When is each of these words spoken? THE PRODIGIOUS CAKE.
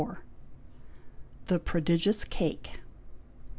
THE 1.45 1.59
PRODIGIOUS 1.59 2.23
CAKE. 2.23 2.71